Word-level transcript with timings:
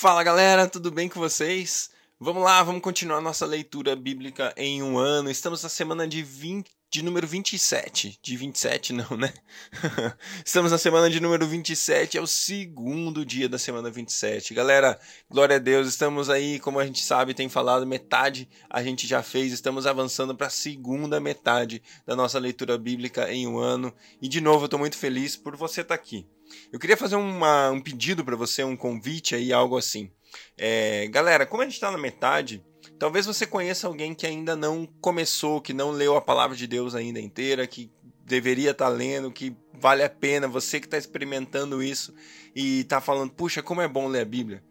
Fala 0.00 0.24
galera, 0.24 0.66
tudo 0.66 0.90
bem 0.90 1.10
com 1.10 1.20
vocês? 1.20 1.90
Vamos 2.18 2.42
lá, 2.42 2.62
vamos 2.62 2.80
continuar 2.80 3.20
nossa 3.20 3.44
leitura 3.44 3.94
bíblica 3.94 4.50
em 4.56 4.82
um 4.82 4.96
ano. 4.96 5.30
Estamos 5.30 5.62
na 5.62 5.68
semana 5.68 6.08
de 6.08 6.22
20, 6.22 6.70
de 6.90 7.04
número 7.04 7.26
27. 7.26 8.18
De 8.20 8.36
27 8.36 8.92
não, 8.92 9.16
né? 9.16 9.32
Estamos 10.44 10.72
na 10.72 10.78
semana 10.78 11.08
de 11.08 11.20
número 11.20 11.46
27, 11.46 12.18
é 12.18 12.20
o 12.20 12.26
segundo 12.26 13.24
dia 13.24 13.48
da 13.48 13.58
semana 13.58 13.88
27. 13.88 14.52
Galera, 14.52 14.98
glória 15.30 15.56
a 15.56 15.58
Deus, 15.60 15.86
estamos 15.86 16.28
aí, 16.28 16.58
como 16.58 16.80
a 16.80 16.84
gente 16.84 17.04
sabe, 17.04 17.32
tem 17.32 17.48
falado, 17.48 17.86
metade 17.86 18.48
a 18.68 18.82
gente 18.82 19.06
já 19.06 19.22
fez, 19.22 19.52
estamos 19.52 19.86
avançando 19.86 20.34
para 20.34 20.48
a 20.48 20.50
segunda 20.50 21.20
metade 21.20 21.80
da 22.04 22.16
nossa 22.16 22.40
leitura 22.40 22.76
bíblica 22.76 23.32
em 23.32 23.46
um 23.46 23.58
ano. 23.58 23.94
E 24.20 24.26
de 24.26 24.40
novo, 24.40 24.62
eu 24.62 24.66
estou 24.66 24.80
muito 24.80 24.98
feliz 24.98 25.36
por 25.36 25.56
você 25.56 25.82
estar 25.82 25.96
tá 25.96 26.02
aqui. 26.02 26.26
Eu 26.72 26.80
queria 26.80 26.96
fazer 26.96 27.14
uma, 27.14 27.70
um 27.70 27.80
pedido 27.80 28.24
para 28.24 28.34
você, 28.34 28.64
um 28.64 28.76
convite 28.76 29.36
aí, 29.36 29.52
algo 29.52 29.78
assim. 29.78 30.10
É, 30.56 31.06
galera, 31.08 31.46
como 31.46 31.62
a 31.62 31.64
gente 31.64 31.74
está 31.74 31.90
na 31.90 31.98
metade, 31.98 32.64
Talvez 33.00 33.24
você 33.24 33.46
conheça 33.46 33.86
alguém 33.86 34.14
que 34.14 34.26
ainda 34.26 34.54
não 34.54 34.86
começou, 35.00 35.58
que 35.58 35.72
não 35.72 35.90
leu 35.90 36.18
a 36.18 36.20
palavra 36.20 36.54
de 36.54 36.66
Deus 36.66 36.94
ainda 36.94 37.18
inteira, 37.18 37.66
que 37.66 37.90
deveria 38.26 38.72
estar 38.72 38.84
tá 38.84 38.90
lendo, 38.90 39.32
que 39.32 39.56
vale 39.72 40.02
a 40.02 40.10
pena, 40.10 40.46
você 40.46 40.78
que 40.78 40.86
está 40.86 40.98
experimentando 40.98 41.82
isso 41.82 42.12
e 42.54 42.80
está 42.80 43.00
falando, 43.00 43.32
puxa, 43.32 43.62
como 43.62 43.80
é 43.80 43.88
bom 43.88 44.06
ler 44.06 44.20
a 44.20 44.24
Bíblia. 44.26 44.62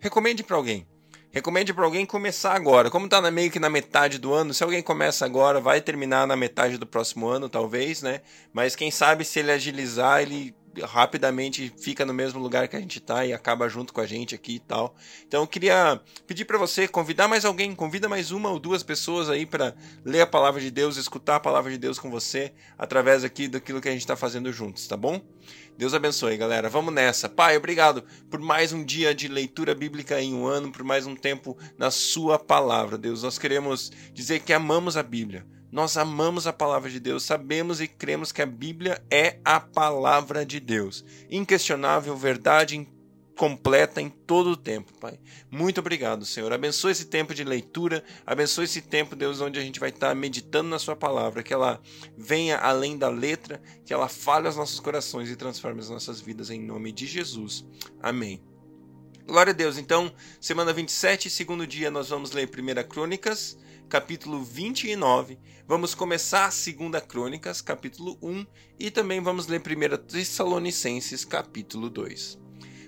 Recomende 0.00 0.42
para 0.42 0.56
alguém. 0.56 0.84
Recomende 1.30 1.72
para 1.72 1.84
alguém 1.84 2.04
começar 2.04 2.56
agora. 2.56 2.90
Como 2.90 3.04
está 3.04 3.22
meio 3.30 3.52
que 3.52 3.60
na 3.60 3.70
metade 3.70 4.18
do 4.18 4.34
ano, 4.34 4.52
se 4.52 4.64
alguém 4.64 4.82
começa 4.82 5.24
agora, 5.24 5.60
vai 5.60 5.80
terminar 5.80 6.26
na 6.26 6.34
metade 6.34 6.78
do 6.78 6.88
próximo 6.88 7.28
ano, 7.28 7.48
talvez, 7.48 8.02
né? 8.02 8.20
Mas 8.52 8.74
quem 8.74 8.90
sabe 8.90 9.24
se 9.24 9.38
ele 9.38 9.52
agilizar, 9.52 10.22
ele 10.22 10.52
rapidamente 10.82 11.72
fica 11.78 12.04
no 12.04 12.12
mesmo 12.12 12.40
lugar 12.40 12.68
que 12.68 12.76
a 12.76 12.80
gente 12.80 12.98
está 12.98 13.24
e 13.24 13.32
acaba 13.32 13.68
junto 13.68 13.92
com 13.92 14.00
a 14.00 14.06
gente 14.06 14.34
aqui 14.34 14.56
e 14.56 14.60
tal. 14.60 14.94
Então 15.26 15.42
eu 15.42 15.46
queria 15.46 16.00
pedir 16.26 16.44
para 16.44 16.58
você 16.58 16.86
convidar 16.86 17.28
mais 17.28 17.44
alguém, 17.44 17.74
convida 17.74 18.08
mais 18.08 18.30
uma 18.30 18.50
ou 18.50 18.58
duas 18.58 18.82
pessoas 18.82 19.28
aí 19.28 19.46
para 19.46 19.74
ler 20.04 20.22
a 20.22 20.26
palavra 20.26 20.60
de 20.60 20.70
Deus, 20.70 20.96
escutar 20.96 21.36
a 21.36 21.40
palavra 21.40 21.70
de 21.70 21.78
Deus 21.78 21.98
com 21.98 22.10
você 22.10 22.52
através 22.78 23.24
aqui 23.24 23.48
daquilo 23.48 23.80
que 23.80 23.88
a 23.88 23.92
gente 23.92 24.00
está 24.00 24.16
fazendo 24.16 24.52
juntos, 24.52 24.86
tá 24.86 24.96
bom? 24.96 25.20
Deus 25.76 25.92
abençoe, 25.92 26.36
galera. 26.36 26.68
Vamos 26.70 26.92
nessa. 26.92 27.28
Pai, 27.28 27.56
obrigado 27.56 28.02
por 28.30 28.40
mais 28.40 28.72
um 28.72 28.82
dia 28.82 29.14
de 29.14 29.28
leitura 29.28 29.74
bíblica 29.74 30.20
em 30.20 30.34
um 30.34 30.46
ano, 30.46 30.72
por 30.72 30.82
mais 30.82 31.06
um 31.06 31.14
tempo 31.14 31.56
na 31.76 31.90
Sua 31.90 32.38
palavra, 32.38 32.96
Deus. 32.96 33.22
Nós 33.22 33.38
queremos 33.38 33.92
dizer 34.12 34.40
que 34.40 34.52
amamos 34.52 34.96
a 34.96 35.02
Bíblia 35.02 35.44
nós 35.76 35.98
amamos 35.98 36.46
a 36.46 36.54
palavra 36.54 36.88
de 36.88 36.98
Deus, 36.98 37.22
sabemos 37.22 37.82
e 37.82 37.86
cremos 37.86 38.32
que 38.32 38.40
a 38.40 38.46
Bíblia 38.46 39.04
é 39.10 39.38
a 39.44 39.60
palavra 39.60 40.42
de 40.42 40.58
Deus. 40.58 41.04
Inquestionável, 41.30 42.16
verdade 42.16 42.88
completa 43.36 44.00
em 44.00 44.08
todo 44.08 44.52
o 44.52 44.56
tempo, 44.56 44.90
Pai. 44.94 45.20
Muito 45.50 45.78
obrigado, 45.78 46.24
Senhor. 46.24 46.50
Abençoe 46.50 46.92
esse 46.92 47.04
tempo 47.04 47.34
de 47.34 47.44
leitura, 47.44 48.02
abençoe 48.24 48.64
esse 48.64 48.80
tempo, 48.80 49.14
Deus, 49.14 49.42
onde 49.42 49.58
a 49.58 49.62
gente 49.62 49.78
vai 49.78 49.90
estar 49.90 50.14
meditando 50.14 50.70
na 50.70 50.78
Sua 50.78 50.96
palavra, 50.96 51.42
que 51.42 51.52
ela 51.52 51.78
venha 52.16 52.56
além 52.56 52.96
da 52.96 53.10
letra, 53.10 53.60
que 53.84 53.92
ela 53.92 54.08
fale 54.08 54.46
aos 54.46 54.56
nossos 54.56 54.80
corações 54.80 55.28
e 55.28 55.36
transforme 55.36 55.80
as 55.80 55.90
nossas 55.90 56.22
vidas 56.22 56.48
em 56.48 56.58
nome 56.58 56.90
de 56.90 57.06
Jesus. 57.06 57.66
Amém. 58.00 58.42
Glória 59.26 59.50
a 59.50 59.54
Deus. 59.54 59.76
Então, 59.76 60.10
semana 60.40 60.72
27, 60.72 61.28
segundo 61.28 61.66
dia, 61.66 61.90
nós 61.90 62.08
vamos 62.08 62.32
ler 62.32 62.48
1 62.48 62.88
Crônicas, 62.88 63.58
capítulo 63.88 64.42
29. 64.42 65.38
Vamos 65.66 65.94
começar 65.94 66.46
a 66.46 66.50
segunda 66.50 67.00
Crônicas, 67.00 67.60
capítulo 67.60 68.18
1, 68.20 68.46
e 68.78 68.90
também 68.90 69.20
vamos 69.20 69.46
ler 69.46 69.60
1 69.60 69.96
Tessalonicenses, 70.06 71.24
capítulo 71.24 71.88
2. 71.88 72.38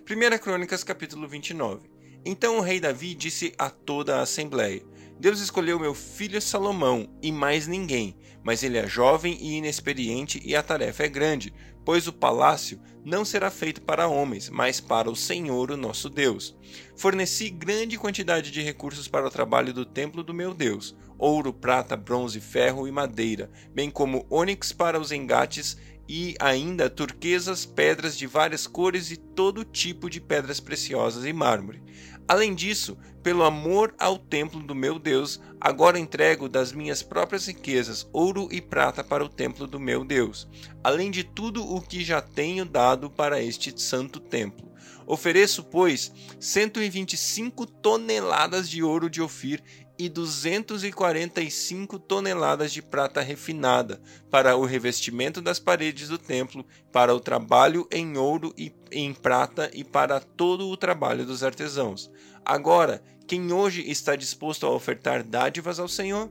1 0.09 0.39
Crônicas, 0.39 0.83
capítulo 0.83 1.29
29. 1.29 1.89
Então 2.25 2.59
o 2.59 2.61
rei 2.61 2.81
Davi 2.81 3.15
disse 3.15 3.55
a 3.57 3.71
toda 3.71 4.17
a 4.17 4.23
assembleia: 4.23 4.83
Deus 5.21 5.41
escolheu 5.41 5.81
meu 5.81 5.95
filho 5.95 6.41
Salomão 6.41 7.09
e 7.21 7.33
mais 7.33 7.67
ninguém, 7.67 8.17
mas 8.41 8.63
ele 8.63 8.79
é 8.79 8.87
jovem 8.87 9.37
e 9.41 9.57
inexperiente 9.57 10.41
e 10.45 10.55
a 10.55 10.63
tarefa 10.63 11.03
é 11.03 11.09
grande, 11.09 11.53
pois 11.85 12.07
o 12.07 12.13
palácio 12.13 12.81
não 13.05 13.25
será 13.25 13.51
feito 13.51 13.83
para 13.83 14.07
homens, 14.07 14.49
mas 14.49 14.81
para 14.81 15.11
o 15.11 15.17
Senhor, 15.17 15.73
o 15.73 15.77
nosso 15.77 16.09
Deus. 16.09 16.57
Forneci 16.97 17.51
grande 17.51 17.99
quantidade 17.99 18.53
de 18.53 18.63
recursos 18.63 19.09
para 19.09 19.27
o 19.27 19.31
trabalho 19.31 19.73
do 19.73 19.85
templo 19.85 20.23
do 20.23 20.33
meu 20.33 20.55
Deus: 20.55 20.95
ouro, 21.19 21.53
prata, 21.53 21.97
bronze, 21.97 22.41
ferro 22.41 22.87
e 22.87 22.93
madeira, 22.93 23.51
bem 23.75 23.91
como 23.91 24.25
ônix 24.31 24.73
para 24.73 25.01
os 25.01 25.11
engates 25.11 25.77
e 26.09 26.35
ainda 26.41 26.89
turquesas, 26.89 27.67
pedras 27.67 28.17
de 28.17 28.27
várias 28.27 28.67
cores 28.67 29.11
e 29.11 29.17
todo 29.17 29.65
tipo 29.65 30.09
de 30.09 30.21
pedras 30.21 30.59
preciosas 30.59 31.25
e 31.27 31.33
mármore. 31.33 31.83
Além 32.27 32.55
disso, 32.55 32.97
pelo 33.23 33.43
amor 33.43 33.95
ao 33.99 34.19
templo 34.19 34.63
do 34.63 34.75
meu 34.75 34.99
Deus, 34.99 35.41
agora 35.61 35.99
entrego 35.99 36.49
das 36.49 36.73
minhas 36.73 37.03
próprias 37.03 37.47
riquezas 37.47 38.09
ouro 38.13 38.49
e 38.51 38.61
prata 38.61 39.03
para 39.05 39.25
o 39.25 39.29
templo 39.29 39.67
do 39.67 39.79
meu 39.79 40.05
Deus, 40.05 40.49
além 40.83 41.11
de 41.11 41.25
tudo 41.25 41.63
o 41.63 41.81
que 41.81 42.05
já 42.05 42.21
tenho 42.21 42.65
dado 42.65 43.11
para 43.11 43.43
este 43.43 43.79
santo 43.81 44.21
templo. 44.21 44.69
Ofereço, 45.07 45.65
pois, 45.65 46.13
125 46.39 47.65
toneladas 47.65 48.69
de 48.69 48.83
ouro 48.83 49.09
de 49.09 49.23
Ofir 49.23 49.63
e 49.99 50.09
245 50.09 51.99
toneladas 51.99 52.73
de 52.73 52.81
prata 52.81 53.21
refinada 53.21 54.01
para 54.31 54.57
o 54.57 54.65
revestimento 54.65 55.43
das 55.43 55.59
paredes 55.59 56.09
do 56.09 56.17
templo, 56.17 56.65
para 56.93 57.15
o 57.15 57.21
trabalho 57.21 57.87
em 57.91 58.17
ouro 58.17 58.55
e 58.57 58.73
em 58.93 59.13
prata 59.13 59.71
e 59.75 59.83
para 59.83 60.21
todo 60.21 60.69
o 60.69 60.77
trabalho 60.77 61.27
dos 61.27 61.43
artesãos. 61.43 62.11
Agora, 62.45 63.03
quem 63.27 63.53
hoje 63.53 63.83
está 63.91 64.15
disposto 64.15 64.65
a 64.65 64.71
ofertar 64.71 65.23
dádivas 65.23 65.79
ao 65.79 65.89
Senhor? 65.89 66.31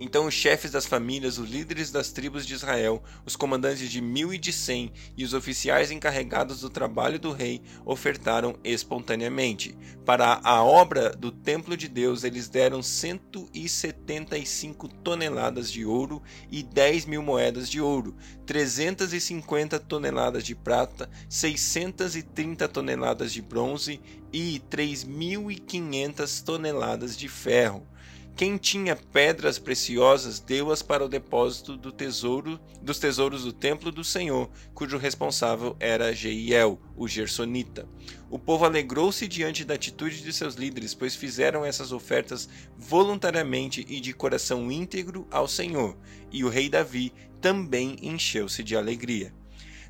Então 0.00 0.26
os 0.26 0.34
chefes 0.34 0.72
das 0.72 0.86
famílias, 0.86 1.38
os 1.38 1.48
líderes 1.48 1.92
das 1.92 2.10
tribos 2.10 2.44
de 2.44 2.54
Israel, 2.54 3.00
os 3.24 3.36
comandantes 3.36 3.88
de 3.88 4.00
mil 4.00 4.34
e 4.34 4.38
de 4.38 4.52
cem 4.52 4.92
e 5.16 5.22
os 5.24 5.32
oficiais 5.32 5.92
encarregados 5.92 6.60
do 6.60 6.68
trabalho 6.68 7.20
do 7.20 7.30
rei 7.30 7.62
ofertaram 7.84 8.56
espontaneamente. 8.64 9.78
Para 10.04 10.40
a 10.42 10.64
obra 10.64 11.10
do 11.10 11.30
templo 11.30 11.76
de 11.76 11.86
Deus, 11.88 12.24
eles 12.24 12.48
deram 12.48 12.82
175 12.82 14.88
toneladas 14.88 15.70
de 15.70 15.84
ouro 15.84 16.20
e 16.50 16.60
10 16.62 17.04
mil 17.06 17.22
moedas 17.22 17.70
de 17.70 17.80
ouro, 17.80 18.16
350 18.46 19.78
toneladas 19.78 20.42
de 20.44 20.56
prata, 20.56 21.08
630 21.28 22.66
toneladas 22.68 23.32
de 23.32 23.40
bronze 23.40 24.00
e 24.32 24.60
3.500 24.68 26.42
toneladas 26.42 27.16
de 27.16 27.28
ferro. 27.28 27.86
Quem 28.36 28.56
tinha 28.56 28.96
pedras 28.96 29.60
preciosas 29.60 30.40
deu-as 30.40 30.82
para 30.82 31.04
o 31.04 31.08
depósito 31.08 31.76
do 31.76 31.92
tesouro 31.92 32.58
dos 32.82 32.98
tesouros 32.98 33.44
do 33.44 33.52
templo 33.52 33.92
do 33.92 34.02
Senhor, 34.02 34.50
cujo 34.74 34.98
responsável 34.98 35.76
era 35.78 36.12
Jeiel, 36.12 36.80
o 36.96 37.06
Gersonita. 37.06 37.88
O 38.28 38.36
povo 38.36 38.64
alegrou-se 38.64 39.28
diante 39.28 39.64
da 39.64 39.74
atitude 39.74 40.20
de 40.20 40.32
seus 40.32 40.56
líderes, 40.56 40.94
pois 40.94 41.14
fizeram 41.14 41.64
essas 41.64 41.92
ofertas 41.92 42.48
voluntariamente 42.76 43.86
e 43.88 44.00
de 44.00 44.12
coração 44.12 44.70
íntegro 44.70 45.28
ao 45.30 45.46
Senhor, 45.46 45.96
e 46.32 46.44
o 46.44 46.48
rei 46.48 46.68
Davi 46.68 47.12
também 47.40 47.96
encheu-se 48.02 48.64
de 48.64 48.74
alegria. 48.74 49.32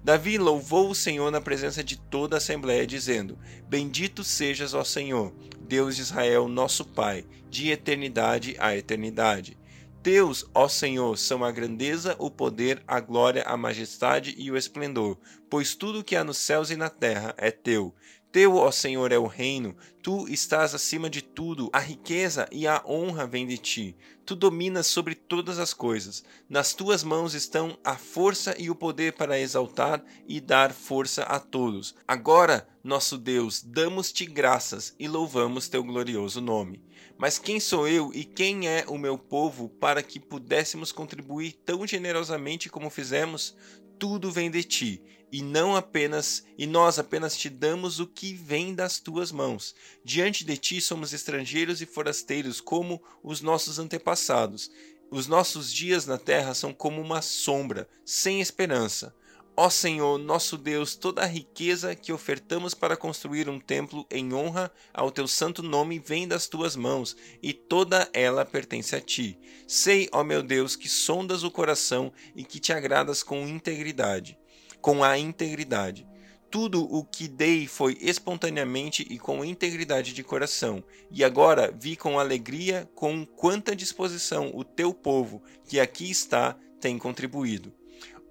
Davi 0.04 0.36
louvou 0.36 0.90
o 0.90 0.94
Senhor 0.94 1.30
na 1.30 1.40
presença 1.40 1.82
de 1.82 1.96
toda 1.96 2.36
a 2.36 2.38
assembléia, 2.38 2.86
dizendo: 2.86 3.38
Bendito 3.66 4.22
sejas, 4.22 4.74
ó 4.74 4.84
Senhor, 4.84 5.34
Deus 5.60 5.96
de 5.96 6.02
Israel, 6.02 6.46
nosso 6.46 6.84
Pai, 6.84 7.24
de 7.48 7.70
eternidade 7.70 8.54
a 8.58 8.76
eternidade. 8.76 9.56
Teus, 10.02 10.44
ó 10.52 10.68
Senhor, 10.68 11.16
são 11.16 11.42
a 11.42 11.50
grandeza, 11.50 12.14
o 12.18 12.30
poder, 12.30 12.82
a 12.86 13.00
glória, 13.00 13.44
a 13.44 13.56
majestade 13.56 14.34
e 14.36 14.50
o 14.50 14.58
esplendor, 14.58 15.16
pois 15.48 15.74
tudo 15.74 16.04
que 16.04 16.14
há 16.14 16.22
nos 16.22 16.36
céus 16.36 16.70
e 16.70 16.76
na 16.76 16.90
terra 16.90 17.34
é 17.38 17.50
teu. 17.50 17.94
Teu, 18.34 18.56
ó 18.56 18.72
Senhor, 18.72 19.12
é 19.12 19.16
o 19.16 19.28
reino, 19.28 19.76
tu 20.02 20.26
estás 20.26 20.74
acima 20.74 21.08
de 21.08 21.22
tudo, 21.22 21.70
a 21.72 21.78
riqueza 21.78 22.48
e 22.50 22.66
a 22.66 22.82
honra 22.84 23.28
vêm 23.28 23.46
de 23.46 23.56
ti. 23.56 23.96
Tu 24.26 24.34
dominas 24.34 24.88
sobre 24.88 25.14
todas 25.14 25.60
as 25.60 25.72
coisas. 25.72 26.24
Nas 26.48 26.74
tuas 26.74 27.04
mãos 27.04 27.32
estão 27.32 27.78
a 27.84 27.96
força 27.96 28.52
e 28.58 28.68
o 28.68 28.74
poder 28.74 29.12
para 29.12 29.38
exaltar 29.38 30.04
e 30.26 30.40
dar 30.40 30.72
força 30.72 31.22
a 31.22 31.38
todos. 31.38 31.94
Agora, 32.08 32.66
nosso 32.82 33.16
Deus, 33.16 33.62
damos-te 33.62 34.26
graças 34.26 34.96
e 34.98 35.06
louvamos 35.06 35.68
teu 35.68 35.84
glorioso 35.84 36.40
nome. 36.40 36.82
Mas 37.16 37.38
quem 37.38 37.60
sou 37.60 37.86
eu 37.88 38.12
e 38.14 38.24
quem 38.24 38.68
é 38.68 38.84
o 38.88 38.98
meu 38.98 39.16
povo 39.16 39.68
para 39.68 40.02
que 40.02 40.20
pudéssemos 40.20 40.92
contribuir 40.92 41.52
tão 41.64 41.86
generosamente 41.86 42.68
como 42.68 42.90
fizemos? 42.90 43.56
Tudo 43.98 44.30
vem 44.30 44.50
de 44.50 44.64
ti 44.64 45.02
e 45.32 45.42
não 45.42 45.74
apenas 45.74 46.44
e 46.56 46.66
nós 46.66 46.98
apenas 46.98 47.36
te 47.36 47.48
damos 47.48 47.98
o 47.98 48.06
que 48.06 48.34
vem 48.34 48.74
das 48.74 48.98
tuas 48.98 49.32
mãos. 49.32 49.74
Diante 50.04 50.44
de 50.44 50.56
ti 50.56 50.80
somos 50.80 51.12
estrangeiros 51.12 51.80
e 51.80 51.86
forasteiros 51.86 52.60
como 52.60 53.02
os 53.22 53.40
nossos 53.40 53.78
antepassados. 53.78 54.70
Os 55.10 55.26
nossos 55.26 55.72
dias 55.72 56.06
na 56.06 56.18
terra 56.18 56.54
são 56.54 56.72
como 56.72 57.00
uma 57.00 57.22
sombra, 57.22 57.88
sem 58.04 58.40
esperança. 58.40 59.14
Ó 59.56 59.70
Senhor, 59.70 60.18
nosso 60.18 60.58
Deus, 60.58 60.96
toda 60.96 61.22
a 61.22 61.26
riqueza 61.26 61.94
que 61.94 62.12
ofertamos 62.12 62.74
para 62.74 62.96
construir 62.96 63.48
um 63.48 63.60
templo 63.60 64.04
em 64.10 64.34
honra 64.34 64.68
ao 64.92 65.12
teu 65.12 65.28
santo 65.28 65.62
nome 65.62 66.00
vem 66.00 66.26
das 66.26 66.48
tuas 66.48 66.74
mãos, 66.74 67.16
e 67.40 67.52
toda 67.52 68.10
ela 68.12 68.44
pertence 68.44 68.96
a 68.96 69.00
ti. 69.00 69.38
Sei, 69.68 70.08
ó 70.10 70.24
meu 70.24 70.42
Deus, 70.42 70.74
que 70.74 70.88
sondas 70.88 71.44
o 71.44 71.52
coração 71.52 72.12
e 72.34 72.42
que 72.42 72.58
te 72.58 72.72
agradas 72.72 73.22
com 73.22 73.46
integridade, 73.46 74.36
com 74.80 75.04
a 75.04 75.16
integridade. 75.16 76.04
Tudo 76.50 76.82
o 76.92 77.04
que 77.04 77.28
dei 77.28 77.68
foi 77.68 77.96
espontaneamente 78.00 79.06
e 79.08 79.20
com 79.20 79.44
integridade 79.44 80.12
de 80.12 80.24
coração, 80.24 80.82
e 81.12 81.22
agora 81.22 81.72
vi 81.72 81.94
com 81.94 82.18
alegria 82.18 82.90
com 82.92 83.24
quanta 83.24 83.76
disposição 83.76 84.50
o 84.52 84.64
teu 84.64 84.92
povo, 84.92 85.40
que 85.64 85.78
aqui 85.78 86.10
está, 86.10 86.58
tem 86.80 86.98
contribuído. 86.98 87.72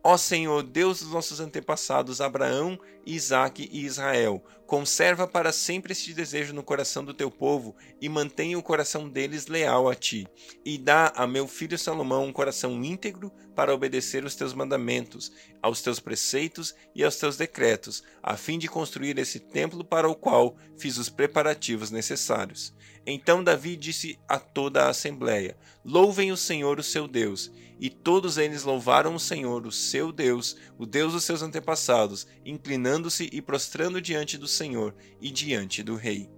Ó 0.05 0.17
Senhor, 0.17 0.63
Deus 0.63 0.99
dos 0.99 1.11
nossos 1.11 1.39
antepassados, 1.39 2.19
Abraão, 2.19 2.77
Isaque 3.05 3.69
e 3.71 3.85
Israel, 3.85 4.43
conserva 4.67 5.25
para 5.25 5.53
sempre 5.53 5.93
este 5.93 6.13
desejo 6.13 6.53
no 6.53 6.61
coração 6.61 7.05
do 7.05 7.13
teu 7.13 7.31
povo 7.31 7.73
e 8.01 8.09
mantenha 8.09 8.59
o 8.59 8.63
coração 8.63 9.07
deles 9.07 9.47
leal 9.47 9.87
a 9.87 9.95
ti. 9.95 10.27
E 10.65 10.77
dá 10.77 11.13
a 11.15 11.25
meu 11.25 11.47
filho 11.47 11.77
Salomão 11.77 12.25
um 12.25 12.33
coração 12.33 12.83
íntegro 12.83 13.31
para 13.55 13.73
obedecer 13.73 14.25
os 14.25 14.35
teus 14.35 14.53
mandamentos, 14.53 15.31
aos 15.61 15.81
teus 15.81 16.01
preceitos 16.01 16.75
e 16.93 17.01
aos 17.01 17.15
teus 17.15 17.37
decretos, 17.37 18.03
a 18.21 18.35
fim 18.35 18.59
de 18.59 18.67
construir 18.67 19.17
esse 19.17 19.39
templo 19.39 19.85
para 19.85 20.09
o 20.09 20.15
qual 20.15 20.57
fiz 20.77 20.97
os 20.97 21.07
preparativos 21.09 21.91
necessários. 21.91 22.73
Então 23.05 23.43
Davi 23.43 23.75
disse 23.75 24.17
a 24.27 24.39
toda 24.39 24.85
a 24.85 24.89
assembleia: 24.89 25.57
Louvem 25.83 26.31
o 26.31 26.37
Senhor, 26.37 26.79
o 26.79 26.83
seu 26.83 27.07
Deus. 27.07 27.51
E 27.79 27.89
todos 27.89 28.37
eles 28.37 28.63
louvaram 28.63 29.15
o 29.15 29.19
Senhor, 29.19 29.67
o 29.67 29.71
seu 29.71 30.11
Deus, 30.11 30.55
o 30.77 30.85
Deus 30.85 31.11
dos 31.11 31.23
seus 31.25 31.41
antepassados, 31.41 32.25
inclinando-se 32.45 33.29
e 33.33 33.41
prostrando 33.41 34.01
diante 34.01 34.37
do 34.37 34.47
Senhor 34.47 34.95
e 35.19 35.29
diante 35.29 35.83
do 35.83 35.95
rei. 35.95 36.29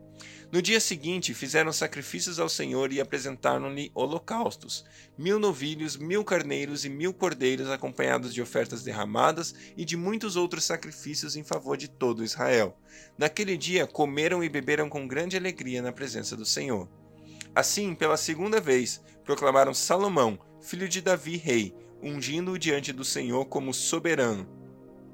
No 0.51 0.61
dia 0.61 0.79
seguinte, 0.79 1.33
fizeram 1.33 1.73
sacrifícios 1.73 2.39
ao 2.39 2.47
Senhor 2.47 2.91
e 2.93 3.01
apresentaram-lhe 3.01 3.91
holocaustos: 3.93 4.85
mil 5.17 5.39
novilhos, 5.39 5.97
mil 5.97 6.23
carneiros 6.23 6.85
e 6.85 6.89
mil 6.89 7.13
cordeiros, 7.13 7.69
acompanhados 7.69 8.33
de 8.33 8.41
ofertas 8.41 8.83
derramadas 8.83 9.53
e 9.75 9.83
de 9.83 9.97
muitos 9.97 10.35
outros 10.35 10.63
sacrifícios 10.63 11.35
em 11.35 11.43
favor 11.43 11.77
de 11.77 11.87
todo 11.87 12.23
Israel. 12.23 12.77
Naquele 13.17 13.57
dia, 13.57 13.87
comeram 13.87 14.43
e 14.43 14.49
beberam 14.49 14.87
com 14.87 15.07
grande 15.07 15.35
alegria 15.35 15.81
na 15.81 15.91
presença 15.91 16.35
do 16.35 16.45
Senhor. 16.45 16.87
Assim, 17.53 17.95
pela 17.95 18.17
segunda 18.17 18.59
vez, 18.59 19.01
proclamaram 19.23 19.73
Salomão, 19.73 20.37
filho 20.61 20.87
de 20.87 21.01
Davi, 21.01 21.37
rei, 21.37 21.73
ungindo-o 22.01 22.59
diante 22.59 22.91
do 22.91 23.03
Senhor 23.03 23.45
como 23.45 23.73
soberano, 23.73 24.47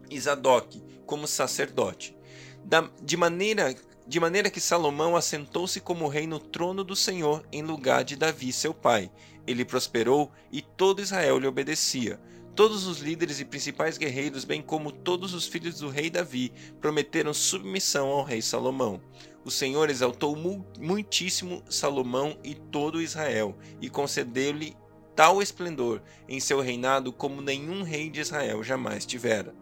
e 0.09 0.19
Zadok 0.19 0.83
como 1.05 1.27
sacerdote. 1.27 2.15
Da, 2.63 2.89
de 3.01 3.17
maneira 3.17 3.75
de 4.07 4.19
maneira 4.19 4.49
que 4.49 4.59
Salomão 4.59 5.15
assentou-se 5.15 5.79
como 5.79 6.07
rei 6.07 6.27
no 6.27 6.39
trono 6.39 6.83
do 6.83 6.95
Senhor 6.95 7.45
em 7.51 7.61
lugar 7.61 8.03
de 8.03 8.15
Davi, 8.15 8.51
seu 8.51 8.73
pai. 8.73 9.11
Ele 9.45 9.65
prosperou 9.65 10.31
e 10.51 10.61
todo 10.61 11.01
Israel 11.01 11.39
lhe 11.39 11.47
obedecia. 11.47 12.19
Todos 12.53 12.85
os 12.85 12.99
líderes 12.99 13.39
e 13.39 13.45
principais 13.45 13.97
guerreiros, 13.97 14.43
bem 14.43 14.61
como 14.61 14.91
todos 14.91 15.33
os 15.33 15.47
filhos 15.47 15.79
do 15.79 15.89
rei 15.89 16.09
Davi, 16.09 16.51
prometeram 16.81 17.33
submissão 17.33 18.09
ao 18.09 18.23
rei 18.23 18.41
Salomão. 18.41 19.01
O 19.45 19.49
Senhor 19.49 19.89
exaltou 19.89 20.35
muitíssimo 20.77 21.63
Salomão 21.69 22.37
e 22.43 22.53
todo 22.53 23.01
Israel, 23.01 23.57
e 23.79 23.89
concedeu-lhe 23.89 24.75
tal 25.15 25.41
esplendor 25.41 26.01
em 26.27 26.39
seu 26.39 26.59
reinado 26.59 27.13
como 27.13 27.41
nenhum 27.41 27.83
rei 27.83 28.09
de 28.09 28.19
Israel 28.19 28.61
jamais 28.63 29.05
tivera. 29.05 29.55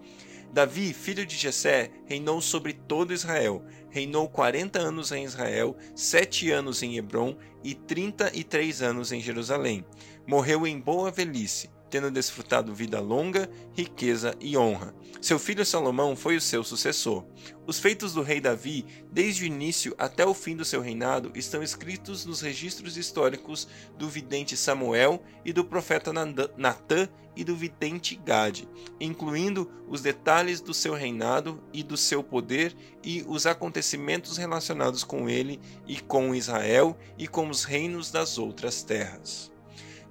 Davi, 0.52 0.94
filho 0.94 1.26
de 1.26 1.36
Jessé, 1.36 1.92
reinou 2.06 2.42
sobre 2.42 2.74
todo 2.74 3.14
Israel. 3.14 3.64
Reinou 3.90 4.28
quarenta 4.28 4.80
anos 4.80 5.12
em 5.12 5.24
Israel, 5.24 5.76
sete 5.96 6.52
anos 6.52 6.82
em 6.82 6.98
Hebron 6.98 7.38
e 7.64 7.76
trinta 7.76 8.32
e 8.34 8.44
três 8.44 8.82
anos 8.82 9.12
em 9.12 9.22
Jerusalém. 9.22 9.86
Morreu 10.28 10.66
em 10.66 10.80
boa 10.80 11.12
velhice 11.12 11.70
tendo 11.90 12.12
desfrutado 12.12 12.74
vida 12.74 13.00
longa, 13.00 13.50
riqueza 13.74 14.36
e 14.40 14.58
honra. 14.58 14.94
Seu 15.22 15.40
filho 15.40 15.66
Salomão 15.66 16.16
foi 16.16 16.38
o 16.38 16.42
seu 16.42 16.64
sucessor. 16.64 17.26
Os 17.66 17.80
feitos 17.80 18.14
do 18.14 18.22
rei 18.22 18.40
Davi, 18.40 18.86
desde 19.12 19.44
o 19.44 19.48
início 19.48 19.94
até 19.98 20.26
o 20.26 20.34
fim 20.34 20.56
do 20.56 20.64
seu 20.64 20.82
reinado, 20.82 21.32
estão 21.36 21.62
escritos 21.62 22.26
nos 22.26 22.42
registros 22.42 22.98
históricos 22.98 23.68
do 23.98 24.08
vidente 24.08 24.56
Samuel 24.56 25.22
e 25.44 25.52
do 25.52 25.66
profeta 25.66 26.12
Natã 26.58 27.10
e 27.36 27.44
do 27.44 27.56
vidente 27.56 28.16
Gade, 28.16 28.68
incluindo 29.00 29.72
os 29.88 30.02
detalhes 30.02 30.60
do 30.62 30.74
seu 30.74 30.94
reinado 30.94 31.62
e 31.72 31.84
do 31.84 31.96
seu 31.96 32.24
poder 32.24 32.76
e 33.04 33.24
os 33.28 33.46
acontecimentos 33.46 34.38
relacionados 34.38 35.04
com 35.04 35.30
ele 35.30 35.60
e 35.88 36.00
com 36.00 36.36
Israel 36.36 36.98
e 37.18 37.28
com 37.28 37.50
os 37.50 37.64
reinos 37.64 38.12
das 38.12 38.38
outras 38.38 38.84
terras. 38.84 39.52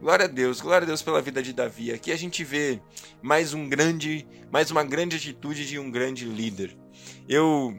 Glória 0.00 0.26
a 0.26 0.28
Deus, 0.28 0.60
glória 0.60 0.84
a 0.84 0.86
Deus 0.86 1.02
pela 1.02 1.20
vida 1.20 1.42
de 1.42 1.52
Davi. 1.52 1.92
Aqui 1.92 2.12
a 2.12 2.16
gente 2.16 2.44
vê 2.44 2.80
mais 3.20 3.52
um 3.52 3.68
grande, 3.68 4.24
mais 4.48 4.70
uma 4.70 4.84
grande 4.84 5.16
atitude 5.16 5.66
de 5.66 5.76
um 5.76 5.90
grande 5.90 6.24
líder. 6.24 6.76
Eu 7.28 7.76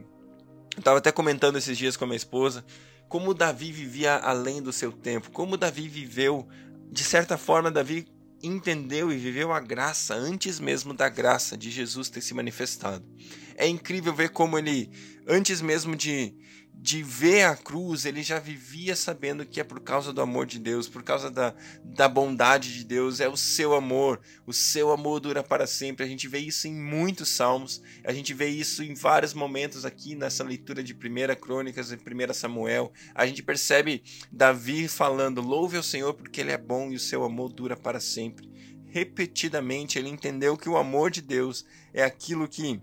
estava 0.77 0.97
até 0.97 1.13
comentando 1.13 1.57
esses 1.57 1.77
dias 1.77 1.95
com 1.95 2.03
a 2.03 2.07
minha 2.07 2.17
esposa 2.17 2.65
como 3.07 3.33
Davi 3.33 3.71
vivia 3.71 4.17
além 4.17 4.61
do 4.61 4.73
seu 4.73 4.91
tempo, 4.91 5.31
como 5.31 5.55
Davi 5.55 5.87
viveu, 5.87 6.45
de 6.91 7.05
certa 7.05 7.37
forma, 7.37 7.71
Davi 7.71 8.05
entendeu 8.43 9.11
e 9.11 9.17
viveu 9.17 9.53
a 9.53 9.59
graça 9.61 10.13
antes 10.13 10.59
mesmo 10.59 10.93
da 10.93 11.07
graça 11.07 11.57
de 11.57 11.71
Jesus 11.71 12.09
ter 12.09 12.21
se 12.21 12.33
manifestado. 12.33 13.05
É 13.55 13.65
incrível 13.65 14.13
ver 14.13 14.29
como 14.29 14.59
ele, 14.59 14.91
antes 15.25 15.61
mesmo 15.61 15.95
de 15.95 16.35
de 16.81 17.03
ver 17.03 17.43
a 17.43 17.57
cruz, 17.57 18.05
ele 18.05 18.23
já 18.23 18.39
vivia 18.39 18.95
sabendo 18.95 19.45
que 19.45 19.59
é 19.59 19.65
por 19.65 19.81
causa 19.81 20.13
do 20.13 20.21
amor 20.21 20.45
de 20.45 20.57
Deus, 20.57 20.87
por 20.87 21.03
causa 21.03 21.29
da, 21.29 21.53
da 21.83 22.07
bondade 22.07 22.73
de 22.73 22.85
Deus, 22.85 23.19
é 23.19 23.27
o 23.27 23.35
seu 23.35 23.73
amor, 23.73 24.21
o 24.47 24.53
seu 24.53 24.89
amor 24.89 25.19
dura 25.19 25.43
para 25.43 25.67
sempre. 25.67 26.05
A 26.05 26.07
gente 26.07 26.25
vê 26.29 26.39
isso 26.39 26.69
em 26.69 26.73
muitos 26.73 27.29
salmos, 27.29 27.81
a 28.05 28.13
gente 28.13 28.33
vê 28.33 28.47
isso 28.47 28.81
em 28.81 28.93
vários 28.93 29.33
momentos 29.33 29.83
aqui 29.83 30.15
nessa 30.15 30.41
leitura 30.41 30.81
de 30.81 30.93
1 30.93 31.35
Crônicas 31.41 31.91
e 31.91 31.95
1 31.95 32.33
Samuel. 32.33 32.93
A 33.13 33.25
gente 33.25 33.43
percebe 33.43 34.01
Davi 34.31 34.87
falando: 34.87 35.41
louve 35.41 35.75
ao 35.75 35.83
Senhor 35.83 36.13
porque 36.13 36.39
ele 36.39 36.51
é 36.51 36.57
bom 36.57 36.91
e 36.91 36.95
o 36.95 36.99
seu 36.99 37.25
amor 37.25 37.51
dura 37.51 37.75
para 37.75 37.99
sempre. 37.99 38.49
Repetidamente 38.87 39.99
ele 39.99 40.09
entendeu 40.09 40.55
que 40.57 40.69
o 40.69 40.77
amor 40.77 41.11
de 41.11 41.21
Deus 41.21 41.65
é 41.93 42.03
aquilo 42.03 42.47
que 42.47 42.81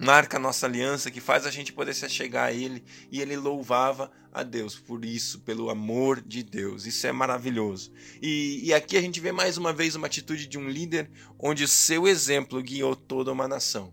marca 0.00 0.38
a 0.38 0.40
nossa 0.40 0.66
aliança, 0.66 1.10
que 1.10 1.20
faz 1.20 1.44
a 1.44 1.50
gente 1.50 1.72
poder 1.72 1.94
se 1.94 2.06
achegar 2.06 2.48
a 2.48 2.52
Ele, 2.52 2.82
e 3.12 3.20
ele 3.20 3.36
louvava 3.36 4.10
a 4.32 4.42
Deus 4.42 4.78
por 4.78 5.04
isso, 5.04 5.40
pelo 5.40 5.68
amor 5.68 6.22
de 6.22 6.42
Deus. 6.42 6.86
Isso 6.86 7.06
é 7.06 7.12
maravilhoso. 7.12 7.92
E, 8.22 8.60
e 8.64 8.72
aqui 8.72 8.96
a 8.96 9.00
gente 9.00 9.20
vê 9.20 9.30
mais 9.30 9.58
uma 9.58 9.72
vez 9.72 9.94
uma 9.94 10.06
atitude 10.06 10.46
de 10.46 10.58
um 10.58 10.68
líder 10.68 11.10
onde 11.38 11.64
o 11.64 11.68
seu 11.68 12.08
exemplo 12.08 12.62
guiou 12.62 12.96
toda 12.96 13.30
uma 13.30 13.46
nação. 13.46 13.92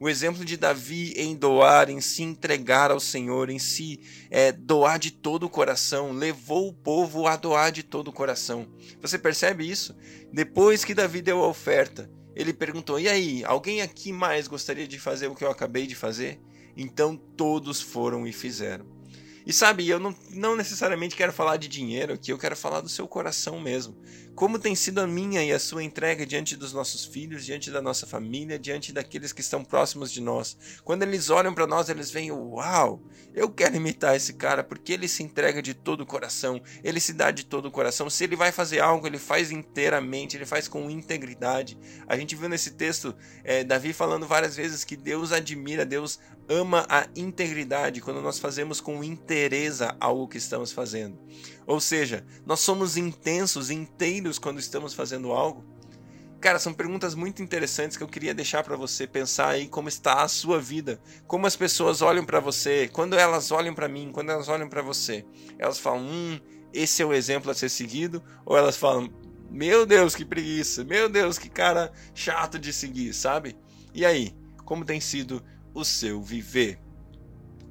O 0.00 0.08
exemplo 0.08 0.44
de 0.44 0.56
Davi 0.56 1.12
em 1.16 1.34
doar, 1.34 1.90
em 1.90 2.00
se 2.00 2.22
entregar 2.22 2.92
ao 2.92 3.00
Senhor, 3.00 3.50
em 3.50 3.58
se 3.58 4.00
é, 4.30 4.52
doar 4.52 4.96
de 4.96 5.10
todo 5.10 5.44
o 5.44 5.50
coração, 5.50 6.12
levou 6.12 6.68
o 6.68 6.72
povo 6.72 7.26
a 7.26 7.34
doar 7.34 7.72
de 7.72 7.82
todo 7.82 8.08
o 8.08 8.12
coração. 8.12 8.68
Você 9.02 9.18
percebe 9.18 9.68
isso? 9.68 9.96
Depois 10.32 10.84
que 10.84 10.94
Davi 10.94 11.20
deu 11.20 11.42
a 11.42 11.48
oferta, 11.48 12.08
ele 12.38 12.52
perguntou: 12.52 13.00
E 13.00 13.08
aí, 13.08 13.44
alguém 13.44 13.82
aqui 13.82 14.12
mais 14.12 14.46
gostaria 14.46 14.86
de 14.86 14.98
fazer 14.98 15.26
o 15.26 15.34
que 15.34 15.44
eu 15.44 15.50
acabei 15.50 15.88
de 15.88 15.96
fazer? 15.96 16.40
Então 16.76 17.16
todos 17.16 17.82
foram 17.82 18.24
e 18.26 18.32
fizeram. 18.32 18.86
E 19.44 19.52
sabe, 19.52 19.88
eu 19.88 19.98
não, 19.98 20.14
não 20.30 20.54
necessariamente 20.54 21.16
quero 21.16 21.32
falar 21.32 21.56
de 21.56 21.66
dinheiro 21.66 22.12
aqui, 22.12 22.30
eu 22.30 22.38
quero 22.38 22.54
falar 22.54 22.80
do 22.80 22.88
seu 22.88 23.08
coração 23.08 23.58
mesmo. 23.58 23.96
Como 24.38 24.56
tem 24.56 24.72
sido 24.76 25.00
a 25.00 25.06
minha 25.06 25.42
e 25.42 25.50
a 25.50 25.58
sua 25.58 25.82
entrega 25.82 26.24
diante 26.24 26.54
dos 26.54 26.72
nossos 26.72 27.04
filhos, 27.04 27.44
diante 27.44 27.72
da 27.72 27.82
nossa 27.82 28.06
família, 28.06 28.56
diante 28.56 28.92
daqueles 28.92 29.32
que 29.32 29.40
estão 29.40 29.64
próximos 29.64 30.12
de 30.12 30.20
nós. 30.20 30.56
Quando 30.84 31.02
eles 31.02 31.28
olham 31.28 31.52
para 31.52 31.66
nós, 31.66 31.88
eles 31.88 32.08
veem: 32.08 32.30
Uau, 32.30 33.02
eu 33.34 33.50
quero 33.50 33.74
imitar 33.74 34.14
esse 34.14 34.34
cara 34.34 34.62
porque 34.62 34.92
ele 34.92 35.08
se 35.08 35.24
entrega 35.24 35.60
de 35.60 35.74
todo 35.74 36.02
o 36.02 36.06
coração, 36.06 36.62
ele 36.84 37.00
se 37.00 37.14
dá 37.14 37.32
de 37.32 37.46
todo 37.46 37.66
o 37.66 37.70
coração. 37.72 38.08
Se 38.08 38.22
ele 38.22 38.36
vai 38.36 38.52
fazer 38.52 38.78
algo, 38.78 39.08
ele 39.08 39.18
faz 39.18 39.50
inteiramente, 39.50 40.36
ele 40.36 40.46
faz 40.46 40.68
com 40.68 40.88
integridade. 40.88 41.76
A 42.06 42.16
gente 42.16 42.36
viu 42.36 42.48
nesse 42.48 42.70
texto 42.70 43.16
é, 43.42 43.64
Davi 43.64 43.92
falando 43.92 44.24
várias 44.24 44.54
vezes 44.54 44.84
que 44.84 44.96
Deus 44.96 45.32
admira, 45.32 45.84
Deus 45.84 46.20
ama 46.48 46.86
a 46.88 47.08
integridade 47.16 48.00
quando 48.00 48.22
nós 48.22 48.38
fazemos 48.38 48.80
com 48.80 49.02
interesa 49.02 49.96
algo 49.98 50.28
que 50.28 50.38
estamos 50.38 50.70
fazendo. 50.70 51.18
Ou 51.68 51.80
seja, 51.80 52.24
nós 52.46 52.60
somos 52.60 52.96
intensos, 52.96 53.70
inteiros 53.70 54.38
quando 54.38 54.58
estamos 54.58 54.94
fazendo 54.94 55.32
algo. 55.32 55.62
Cara, 56.40 56.58
são 56.58 56.72
perguntas 56.72 57.14
muito 57.14 57.42
interessantes 57.42 57.94
que 57.94 58.02
eu 58.02 58.08
queria 58.08 58.32
deixar 58.32 58.64
para 58.64 58.74
você 58.74 59.06
pensar 59.06 59.50
aí 59.50 59.68
como 59.68 59.86
está 59.86 60.22
a 60.22 60.28
sua 60.28 60.58
vida, 60.58 60.98
como 61.26 61.46
as 61.46 61.56
pessoas 61.56 62.00
olham 62.00 62.24
para 62.24 62.40
você, 62.40 62.88
quando 62.88 63.18
elas 63.18 63.50
olham 63.50 63.74
para 63.74 63.86
mim, 63.86 64.10
quando 64.10 64.30
elas 64.30 64.48
olham 64.48 64.66
para 64.66 64.80
você, 64.80 65.26
elas 65.58 65.78
falam: 65.78 66.06
"Hum, 66.06 66.40
esse 66.72 67.02
é 67.02 67.04
o 67.04 67.12
exemplo 67.12 67.50
a 67.50 67.54
ser 67.54 67.68
seguido", 67.68 68.22
ou 68.46 68.56
elas 68.56 68.78
falam: 68.78 69.12
"Meu 69.50 69.84
Deus, 69.84 70.14
que 70.14 70.24
preguiça. 70.24 70.84
Meu 70.84 71.06
Deus, 71.06 71.36
que 71.38 71.50
cara 71.50 71.92
chato 72.14 72.58
de 72.58 72.72
seguir", 72.72 73.12
sabe? 73.12 73.58
E 73.92 74.06
aí, 74.06 74.34
como 74.64 74.86
tem 74.86 75.02
sido 75.02 75.44
o 75.74 75.84
seu 75.84 76.22
viver? 76.22 76.80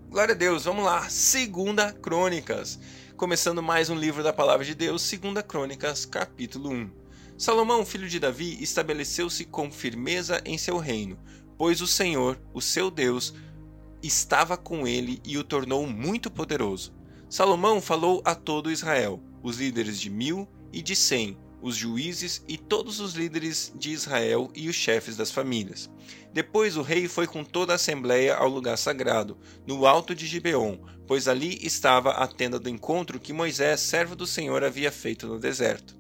Glória 0.10 0.36
a 0.36 0.38
Deus, 0.38 0.66
vamos 0.66 0.86
lá. 0.86 1.10
Segunda 1.10 1.92
Crônicas. 1.94 2.80
Começando 3.18 3.64
mais 3.64 3.90
um 3.90 3.96
livro 3.96 4.22
da 4.22 4.32
palavra 4.32 4.64
de 4.64 4.76
Deus, 4.76 5.02
Segunda 5.02 5.42
Crônicas, 5.42 6.06
capítulo 6.06 6.70
1. 6.70 6.92
Salomão, 7.36 7.84
filho 7.84 8.08
de 8.08 8.20
Davi, 8.20 8.62
estabeleceu-se 8.62 9.44
com 9.44 9.72
firmeza 9.72 10.40
em 10.46 10.56
seu 10.56 10.78
reino, 10.78 11.18
pois 11.58 11.82
o 11.82 11.88
Senhor, 11.88 12.40
o 12.54 12.62
seu 12.62 12.92
Deus, 12.92 13.34
estava 14.04 14.56
com 14.56 14.88
ele 14.88 15.20
e 15.26 15.36
o 15.36 15.44
tornou 15.44 15.88
muito 15.88 16.30
poderoso. 16.30 16.94
Salomão 17.28 17.82
falou 17.82 18.22
a 18.24 18.36
todo 18.36 18.72
Israel, 18.72 19.20
os 19.42 19.58
líderes 19.58 20.00
de 20.00 20.12
mil 20.12 20.48
e 20.72 20.84
de 20.84 20.96
cem, 20.96 21.40
os 21.68 21.76
juízes 21.76 22.42
e 22.48 22.58
todos 22.58 23.00
os 23.00 23.14
líderes 23.14 23.72
de 23.76 23.92
Israel 23.92 24.50
e 24.56 24.70
os 24.70 24.76
chefes 24.76 25.18
das 25.18 25.30
famílias. 25.30 25.90
Depois 26.34 26.78
o 26.78 26.82
rei 26.82 27.08
foi 27.08 27.28
com 27.28 27.44
toda 27.44 27.74
a 27.74 27.76
assembleia 27.76 28.36
ao 28.36 28.48
lugar 28.48 28.78
sagrado, 28.78 29.38
no 29.66 29.86
alto 29.86 30.16
de 30.16 30.26
Gibeon, 30.26 30.78
pois 31.06 31.28
ali 31.28 31.60
estava 31.62 32.12
a 32.12 32.28
tenda 32.28 32.58
do 32.60 32.70
encontro 32.70 33.20
que 33.20 33.34
Moisés, 33.34 33.82
servo 33.82 34.16
do 34.16 34.26
Senhor, 34.26 34.64
havia 34.64 34.92
feito 34.92 35.28
no 35.28 35.40
deserto. 35.40 35.98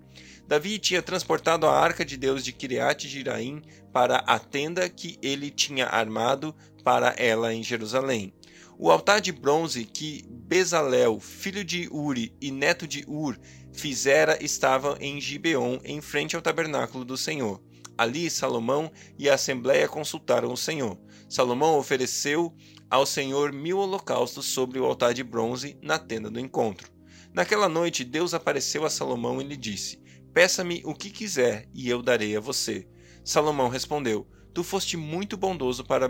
Davi 0.47 0.79
tinha 0.79 1.01
transportado 1.01 1.67
a 1.67 1.77
arca 1.77 2.05
de 2.05 2.15
Deus 2.15 2.43
de 2.43 2.53
Kiriat 2.53 3.05
Jiraim 3.05 3.61
para 3.91 4.19
a 4.19 4.39
tenda 4.39 4.87
que 4.87 5.19
ele 5.21 5.51
tinha 5.51 5.87
armado 5.87 6.55
para 6.83 7.13
ela 7.17 7.53
em 7.53 7.61
Jerusalém. 7.61 8.33
O 8.79 8.89
altar 8.89 9.19
de 9.19 9.31
bronze 9.31 9.83
que 9.83 10.23
Bezalel, 10.29 11.19
filho 11.19 11.65
de 11.65 11.89
Uri 11.91 12.33
e 12.39 12.51
neto 12.51 12.87
de 12.87 13.03
Ur, 13.07 13.37
fizera 13.77 14.43
estava 14.43 14.97
em 14.99 15.21
Gibeon, 15.21 15.77
em 15.83 16.01
frente 16.01 16.35
ao 16.35 16.41
tabernáculo 16.41 17.05
do 17.05 17.15
Senhor. 17.15 17.61
Ali 17.97 18.29
Salomão 18.29 18.91
e 19.17 19.29
a 19.29 19.35
assembleia 19.35 19.87
consultaram 19.87 20.51
o 20.51 20.57
Senhor. 20.57 20.97
Salomão 21.29 21.77
ofereceu 21.77 22.53
ao 22.89 23.05
Senhor 23.05 23.51
mil 23.51 23.77
holocaustos 23.77 24.45
sobre 24.45 24.79
o 24.79 24.85
altar 24.85 25.13
de 25.13 25.23
bronze 25.23 25.77
na 25.81 25.99
tenda 25.99 26.29
do 26.29 26.39
encontro. 26.39 26.91
Naquela 27.33 27.69
noite 27.69 28.03
Deus 28.03 28.33
apareceu 28.33 28.85
a 28.85 28.89
Salomão 28.89 29.41
e 29.41 29.43
lhe 29.43 29.57
disse: 29.57 30.01
Peça-me 30.33 30.81
o 30.85 30.93
que 30.93 31.09
quiser 31.09 31.67
e 31.73 31.89
eu 31.89 32.01
darei 32.01 32.35
a 32.35 32.39
você. 32.39 32.87
Salomão 33.23 33.69
respondeu: 33.69 34.27
Tu 34.53 34.63
foste 34.63 34.97
muito 34.97 35.37
bondoso 35.37 35.83
para, 35.83 36.07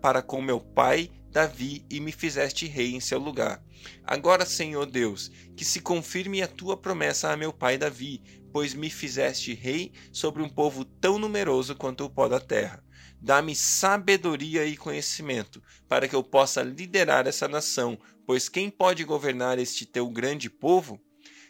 para 0.00 0.22
com 0.22 0.40
meu 0.40 0.60
pai 0.60 1.10
Davi 1.30 1.84
e 1.88 2.00
me 2.00 2.12
fizeste 2.12 2.66
rei 2.66 2.94
em 2.94 3.00
seu 3.00 3.18
lugar. 3.18 3.62
Agora, 4.04 4.44
Senhor 4.44 4.86
Deus, 4.86 5.30
que 5.56 5.64
se 5.64 5.80
confirme 5.80 6.42
a 6.42 6.48
tua 6.48 6.76
promessa 6.76 7.30
a 7.30 7.36
meu 7.36 7.52
pai 7.52 7.78
Davi, 7.78 8.22
pois 8.52 8.74
me 8.74 8.90
fizeste 8.90 9.54
rei 9.54 9.92
sobre 10.12 10.42
um 10.42 10.48
povo 10.48 10.84
tão 10.84 11.18
numeroso 11.18 11.74
quanto 11.74 12.04
o 12.04 12.10
pó 12.10 12.28
da 12.28 12.40
terra. 12.40 12.82
Dá-me 13.20 13.54
sabedoria 13.54 14.64
e 14.64 14.76
conhecimento, 14.76 15.62
para 15.88 16.08
que 16.08 16.16
eu 16.16 16.22
possa 16.22 16.62
liderar 16.62 17.26
essa 17.26 17.46
nação, 17.46 17.98
pois 18.26 18.48
quem 18.48 18.70
pode 18.70 19.04
governar 19.04 19.58
este 19.58 19.84
teu 19.84 20.08
grande 20.08 20.48
povo? 20.48 21.00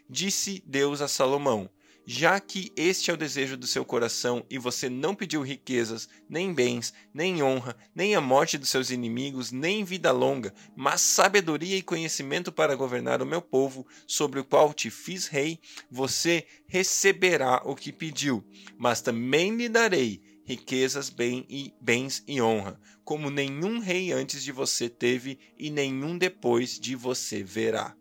Disse 0.09 0.63
Deus 0.67 1.01
a 1.01 1.07
Salomão: 1.07 1.71
já 2.07 2.41
que 2.41 2.73
este 2.77 3.11
é 3.11 3.15
o 3.15 3.17
desejo 3.17 3.57
do 3.57 3.67
seu 3.67 3.85
coração 3.85 4.45
e 4.51 4.59
você 4.59 4.89
não 4.89 5.15
pediu 5.15 5.43
riquezas, 5.43 6.09
nem 6.29 6.53
bens, 6.53 6.93
nem 7.13 7.43
honra, 7.43 7.77
nem 7.95 8.15
a 8.15 8.21
morte 8.21 8.59
dos 8.59 8.69
seus 8.69 8.91
inimigos, 8.91 9.53
nem 9.53 9.85
vida 9.85 10.11
longa, 10.11 10.53
mas 10.77 11.01
sabedoria 11.01 11.77
e 11.77 11.83
conhecimento 11.83 12.51
para 12.51 12.75
governar 12.75 13.23
o 13.23 13.27
meu 13.27 13.43
povo, 13.43 13.87
sobre 14.07 14.41
o 14.41 14.45
qual 14.45 14.73
te 14.73 14.91
fiz 14.91 15.27
rei, 15.27 15.59
você 15.91 16.47
receberá 16.67 17.63
o 17.65 17.75
que 17.75 17.93
pediu, 17.93 18.45
mas 18.77 19.01
também 19.01 19.55
lhe 19.57 19.69
darei 19.69 20.21
riquezas, 20.45 21.11
bem 21.11 21.47
e 21.49 21.73
bens 21.81 22.25
e 22.27 22.43
honra, 22.43 22.81
como 23.05 23.31
nenhum 23.31 23.79
rei 23.79 24.11
antes 24.11 24.43
de 24.43 24.51
você 24.51 24.89
teve 24.89 25.39
e 25.57 25.71
nenhum 25.71 26.19
depois 26.19 26.79
de 26.79 26.97
você 26.97 27.43
verá. 27.43 27.95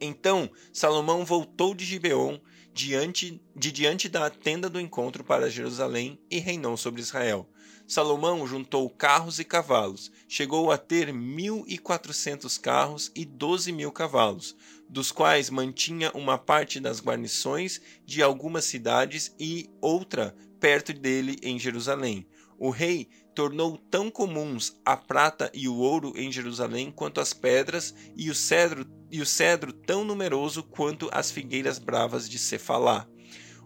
Então 0.00 0.50
Salomão 0.72 1.24
voltou 1.24 1.74
de 1.74 1.84
Gibeon 1.84 2.38
diante, 2.76 3.40
de 3.56 3.72
diante 3.72 4.06
da 4.06 4.28
tenda 4.28 4.68
do 4.68 4.78
encontro 4.78 5.24
para 5.24 5.48
Jerusalém 5.48 6.20
e 6.30 6.38
reinou 6.38 6.76
sobre 6.76 7.00
Israel. 7.00 7.48
Salomão 7.88 8.46
juntou 8.46 8.90
carros 8.90 9.38
e 9.38 9.44
cavalos, 9.44 10.12
chegou 10.28 10.70
a 10.70 10.76
ter 10.76 11.10
mil 11.10 11.64
e 11.66 11.78
quatrocentos 11.78 12.58
carros 12.58 13.10
e 13.14 13.24
doze 13.24 13.72
mil 13.72 13.90
cavalos, 13.90 14.54
dos 14.90 15.10
quais 15.10 15.48
mantinha 15.48 16.10
uma 16.12 16.36
parte 16.36 16.78
das 16.78 17.00
guarnições 17.00 17.80
de 18.04 18.22
algumas 18.22 18.66
cidades 18.66 19.34
e 19.40 19.70
outra 19.80 20.36
perto 20.60 20.92
dele 20.92 21.38
em 21.42 21.58
Jerusalém. 21.58 22.26
O 22.58 22.70
rei 22.70 23.08
tornou 23.34 23.76
tão 23.76 24.10
comuns 24.10 24.80
a 24.84 24.96
prata 24.96 25.50
e 25.52 25.68
o 25.68 25.76
ouro 25.76 26.12
em 26.16 26.32
Jerusalém 26.32 26.90
quanto 26.90 27.20
as 27.20 27.32
pedras 27.32 27.94
e 28.16 28.30
o 28.30 28.34
cedro 28.34 28.86
e 29.10 29.20
o 29.20 29.26
cedro 29.26 29.72
tão 29.72 30.04
numeroso 30.04 30.62
quanto 30.62 31.08
as 31.12 31.30
figueiras 31.30 31.78
bravas 31.78 32.28
de 32.28 32.38
Cefalá. 32.38 33.06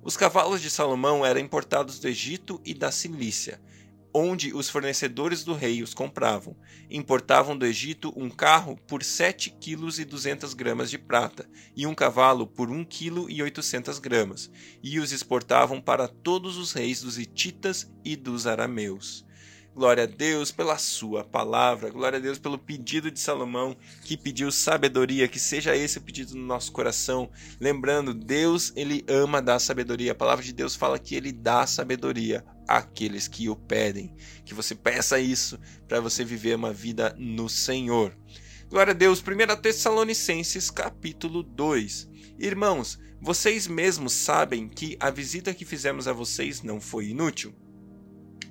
Os 0.02 0.16
cavalos 0.16 0.60
de 0.60 0.70
Salomão 0.70 1.24
eram 1.24 1.40
importados 1.40 1.98
do 1.98 2.08
Egito 2.08 2.60
e 2.64 2.74
da 2.74 2.90
Cilícia, 2.90 3.60
onde 4.12 4.52
os 4.54 4.68
fornecedores 4.68 5.44
do 5.44 5.54
rei 5.54 5.82
os 5.82 5.94
compravam. 5.94 6.56
Importavam 6.90 7.56
do 7.56 7.66
Egito 7.66 8.12
um 8.16 8.28
carro 8.28 8.76
por 8.86 9.02
7 9.02 9.50
kg 9.50 10.00
e 10.00 10.04
200 10.04 10.54
gramas 10.54 10.90
de 10.90 10.98
prata, 10.98 11.48
e 11.76 11.86
um 11.86 11.94
cavalo 11.94 12.46
por 12.46 12.70
1 12.70 12.84
kg 12.84 13.26
e 13.28 13.42
800 13.42 13.98
gramas, 13.98 14.50
e 14.82 14.98
os 14.98 15.12
exportavam 15.12 15.80
para 15.80 16.08
todos 16.08 16.56
os 16.56 16.72
reis 16.72 17.02
dos 17.02 17.18
Hititas 17.18 17.90
e 18.04 18.16
dos 18.16 18.46
arameus. 18.46 19.24
Glória 19.72 20.02
a 20.02 20.06
Deus 20.06 20.50
pela 20.50 20.76
sua 20.78 21.22
palavra. 21.22 21.90
Glória 21.90 22.18
a 22.18 22.20
Deus 22.20 22.40
pelo 22.40 22.58
pedido 22.58 23.08
de 23.08 23.20
Salomão, 23.20 23.76
que 24.02 24.16
pediu 24.16 24.50
sabedoria, 24.50 25.28
que 25.28 25.38
seja 25.38 25.76
esse 25.76 25.98
o 25.98 26.02
pedido 26.02 26.34
no 26.34 26.44
nosso 26.44 26.72
coração. 26.72 27.30
Lembrando, 27.60 28.12
Deus, 28.12 28.72
ele 28.74 29.04
ama 29.08 29.40
dar 29.40 29.60
sabedoria. 29.60 30.10
A 30.10 30.14
palavra 30.14 30.44
de 30.44 30.52
Deus 30.52 30.74
fala 30.74 30.98
que 30.98 31.14
ele 31.14 31.30
dá 31.30 31.68
sabedoria 31.68 32.44
àqueles 32.66 33.28
que 33.28 33.48
o 33.48 33.54
pedem. 33.54 34.12
Que 34.44 34.54
você 34.54 34.74
peça 34.74 35.20
isso 35.20 35.58
para 35.86 36.00
você 36.00 36.24
viver 36.24 36.56
uma 36.56 36.72
vida 36.72 37.14
no 37.16 37.48
Senhor. 37.48 38.12
Glória 38.68 38.90
a 38.90 38.94
Deus. 38.94 39.22
1 39.22 39.60
Tessalonicenses, 39.62 40.68
capítulo 40.68 41.44
2. 41.44 42.08
Irmãos, 42.40 42.98
vocês 43.22 43.68
mesmos 43.68 44.14
sabem 44.14 44.68
que 44.68 44.96
a 44.98 45.10
visita 45.10 45.54
que 45.54 45.64
fizemos 45.64 46.08
a 46.08 46.12
vocês 46.12 46.60
não 46.60 46.80
foi 46.80 47.10
inútil. 47.10 47.54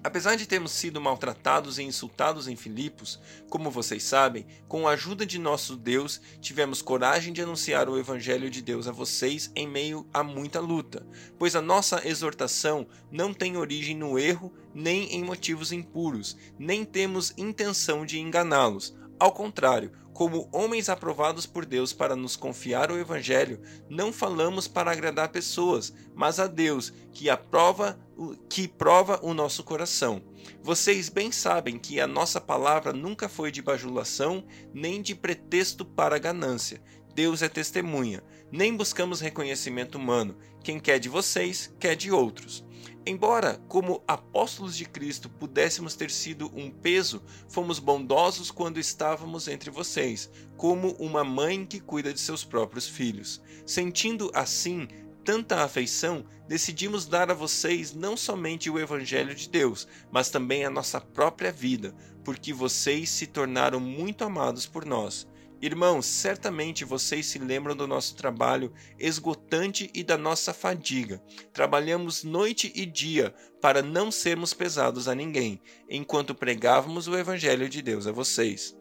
Apesar 0.02 0.38
de 0.38 0.48
termos 0.48 0.72
sido 0.72 1.02
maltratados 1.02 1.78
e 1.78 1.84
insultados 1.84 2.48
em 2.48 2.56
Filipos, 2.56 3.20
como 3.50 3.70
vocês 3.70 4.02
sabem, 4.02 4.46
com 4.66 4.88
a 4.88 4.92
ajuda 4.92 5.26
de 5.26 5.38
nosso 5.38 5.76
Deus, 5.76 6.22
tivemos 6.40 6.82
coragem 6.82 7.34
de 7.34 7.42
anunciar 7.42 7.90
o 7.90 8.00
Evangelho 8.00 8.50
de 8.50 8.62
Deus 8.62 8.88
a 8.88 8.94
vocês 8.94 9.52
em 9.54 9.68
meio 9.68 10.08
a 10.14 10.24
muita 10.24 10.62
luta, 10.62 11.06
pois 11.38 11.54
a 11.54 11.62
nossa 11.62 12.08
exortação 12.08 12.88
não 13.12 13.34
tem 13.34 13.58
origem 13.58 13.96
no 13.96 14.18
erro 14.18 14.54
nem 14.74 15.14
em 15.14 15.22
motivos 15.22 15.74
impuros, 15.74 16.38
nem 16.58 16.86
temos 16.86 17.34
intenção 17.38 18.06
de 18.06 18.20
enganá-los. 18.20 18.98
Ao 19.20 19.34
contrário, 19.34 19.92
como 20.14 20.50
homens 20.52 20.88
aprovados 20.88 21.46
por 21.46 21.66
Deus 21.66 21.92
para 21.92 22.16
nos 22.16 22.38
confiar 22.38 22.90
o 22.90 22.98
Evangelho, 22.98 23.62
não 23.90 24.14
falamos 24.14 24.66
para 24.66 24.92
agradar 24.92 25.30
pessoas, 25.30 25.94
mas 26.16 26.40
a 26.40 26.48
Deus, 26.48 26.94
que 27.12 27.30
aprova, 27.30 28.00
que 28.50 28.68
prova 28.68 29.20
o 29.22 29.34
nosso 29.34 29.64
coração. 29.64 30.22
Vocês 30.62 31.10
bem 31.10 31.32
sabem 31.32 31.78
que 31.78 32.00
a 32.00 32.08
nossa 32.08 32.42
palavra 32.42 32.92
nunca 32.92 33.30
foi 33.30 33.52
de 33.52 33.62
bajulação, 33.62 34.44
nem 34.74 35.02
de 35.02 35.16
pretexto 35.16 35.86
para 35.86 36.20
ganância. 36.20 36.82
Deus 37.14 37.42
é 37.42 37.50
testemunha. 37.50 38.24
Nem 38.52 38.76
buscamos 38.76 39.20
reconhecimento 39.20 39.98
humano. 39.98 40.38
Quem 40.64 40.80
quer 40.80 41.00
de 41.00 41.10
vocês, 41.10 41.74
quer 41.80 41.96
de 41.96 42.12
outros. 42.12 42.66
Embora, 43.06 43.62
como 43.68 44.04
apóstolos 44.08 44.76
de 44.76 44.86
Cristo, 44.86 45.30
pudéssemos 45.30 45.96
ter 45.96 46.12
sido 46.12 46.52
um 46.56 46.70
peso, 46.70 47.24
fomos 47.48 47.80
bondosos 47.80 48.52
quando 48.52 48.80
estávamos 48.80 49.48
entre 49.48 49.72
vocês, 49.72 50.30
como 50.58 50.92
uma 50.94 51.24
mãe 51.24 51.66
que 51.66 51.80
cuida 51.80 52.14
de 52.14 52.20
seus 52.20 52.44
próprios 52.44 52.88
filhos. 52.88 53.42
Sentindo 53.66 54.30
assim 54.34 54.88
tanta 55.30 55.64
afeição, 55.64 56.26
decidimos 56.48 57.06
dar 57.06 57.30
a 57.30 57.36
vocês 57.36 57.94
não 57.94 58.18
somente 58.18 58.68
o 58.68 58.80
Evangelho 58.80 59.36
de 59.36 59.48
Deus, 59.48 59.88
mas 60.12 60.32
também 60.32 60.66
a 60.66 60.72
nossa 60.72 61.00
própria 61.00 61.52
vida, 61.52 61.94
porque 62.26 62.52
vocês 62.52 63.12
se 63.12 63.28
tornaram 63.28 63.80
muito 63.80 64.24
amados 64.24 64.66
por 64.66 64.84
nós. 64.88 65.28
Irmãos, 65.62 66.08
certamente 66.08 66.84
vocês 66.84 67.28
se 67.28 67.38
lembram 67.38 67.76
do 67.76 67.86
nosso 67.86 68.16
trabalho 68.16 68.74
esgotante 68.98 69.92
e 69.94 70.04
da 70.04 70.18
nossa 70.18 70.52
fadiga. 70.52 71.22
Trabalhamos 71.54 72.24
noite 72.24 72.72
e 72.74 72.84
dia 72.84 73.32
para 73.62 73.84
não 73.84 74.10
sermos 74.10 74.52
pesados 74.52 75.08
a 75.08 75.14
ninguém, 75.14 75.62
enquanto 75.88 76.34
pregávamos 76.34 77.08
o 77.08 77.16
Evangelho 77.16 77.70
de 77.70 77.84
Deus 77.84 78.08
a 78.08 78.12
vocês. 78.12 78.76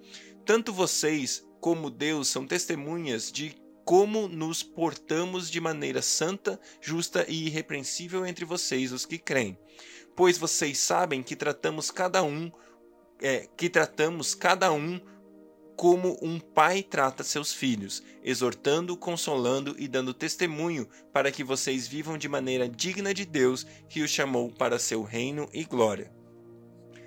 Tanto 0.46 0.72
vocês 0.72 1.46
como 1.60 1.90
Deus 1.90 2.28
são 2.28 2.46
testemunhas 2.46 3.30
de 3.30 3.54
como 3.88 4.28
nos 4.28 4.62
portamos 4.62 5.50
de 5.50 5.62
maneira 5.62 6.02
santa, 6.02 6.60
justa 6.78 7.24
e 7.26 7.46
irrepreensível 7.46 8.26
entre 8.26 8.44
vocês, 8.44 8.92
os 8.92 9.06
que 9.06 9.16
creem. 9.16 9.58
Pois 10.14 10.36
vocês 10.36 10.76
sabem 10.76 11.22
que 11.22 11.34
tratamos 11.34 11.90
cada 11.90 12.22
um, 12.22 12.52
é, 13.18 13.48
que 13.56 13.70
tratamos 13.70 14.34
cada 14.34 14.70
um 14.70 15.00
como 15.74 16.18
um 16.20 16.38
pai 16.38 16.82
trata 16.82 17.24
seus 17.24 17.54
filhos, 17.54 18.02
exortando, 18.22 18.94
consolando 18.94 19.74
e 19.78 19.88
dando 19.88 20.12
testemunho 20.12 20.86
para 21.10 21.32
que 21.32 21.42
vocês 21.42 21.88
vivam 21.88 22.18
de 22.18 22.28
maneira 22.28 22.68
digna 22.68 23.14
de 23.14 23.24
Deus 23.24 23.66
que 23.88 24.02
os 24.02 24.10
chamou 24.10 24.50
para 24.50 24.78
seu 24.78 25.02
reino 25.02 25.48
e 25.50 25.64
glória. 25.64 26.12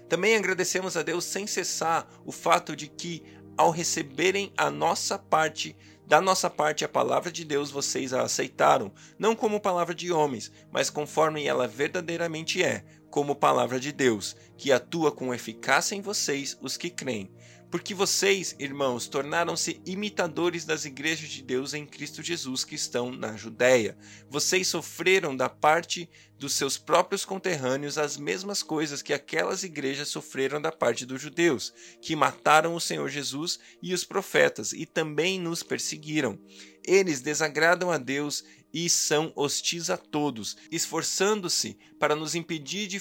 Também 0.09 0.35
agradecemos 0.35 0.97
a 0.97 1.03
Deus 1.03 1.25
sem 1.25 1.45
cessar 1.45 2.09
o 2.25 2.31
fato 2.31 2.75
de 2.75 2.87
que, 2.87 3.21
ao 3.55 3.69
receberem 3.69 4.51
a 4.57 4.71
nossa 4.71 5.19
parte, 5.19 5.77
da 6.11 6.19
nossa 6.19 6.49
parte 6.49 6.83
a 6.83 6.89
palavra 6.89 7.31
de 7.31 7.45
Deus, 7.45 7.71
vocês 7.71 8.11
a 8.11 8.23
aceitaram, 8.23 8.91
não 9.17 9.33
como 9.33 9.61
palavra 9.61 9.95
de 9.95 10.11
homens, 10.11 10.51
mas 10.69 10.89
conforme 10.89 11.45
ela 11.45 11.69
verdadeiramente 11.69 12.61
é, 12.61 12.83
como 13.09 13.33
palavra 13.33 13.79
de 13.79 13.93
Deus, 13.93 14.35
que 14.57 14.73
atua 14.73 15.09
com 15.09 15.33
eficácia 15.33 15.95
em 15.95 16.01
vocês, 16.01 16.57
os 16.61 16.75
que 16.75 16.89
creem. 16.89 17.31
Porque 17.71 17.93
vocês, 17.93 18.53
irmãos, 18.59 19.07
tornaram-se 19.07 19.81
imitadores 19.85 20.65
das 20.65 20.83
igrejas 20.83 21.29
de 21.29 21.41
Deus 21.41 21.73
em 21.73 21.85
Cristo 21.85 22.21
Jesus 22.21 22.65
que 22.65 22.75
estão 22.75 23.13
na 23.13 23.37
Judéia. 23.37 23.97
Vocês 24.29 24.67
sofreram 24.67 25.33
da 25.33 25.47
parte 25.47 26.09
dos 26.37 26.51
seus 26.51 26.77
próprios 26.77 27.23
conterrâneos 27.23 27.97
as 27.97 28.17
mesmas 28.17 28.61
coisas 28.61 29.01
que 29.01 29.13
aquelas 29.13 29.63
igrejas 29.63 30.09
sofreram 30.09 30.61
da 30.61 30.69
parte 30.71 31.05
dos 31.05 31.21
judeus, 31.21 31.73
que 32.01 32.13
mataram 32.13 32.75
o 32.75 32.81
Senhor 32.81 33.07
Jesus 33.07 33.57
e 33.81 33.93
os 33.93 34.03
profetas 34.03 34.73
e 34.73 34.85
também 34.85 35.39
nos 35.39 35.63
perseguiram. 35.63 36.37
Eles 36.83 37.21
desagradam 37.21 37.89
a 37.89 37.97
Deus 37.97 38.43
e 38.73 38.89
são 38.89 39.31
hostis 39.35 39.89
a 39.89 39.97
todos, 39.97 40.57
esforçando-se 40.69 41.77
para 41.99 42.15
nos 42.15 42.35
impedir 42.35 42.87
de 42.87 42.99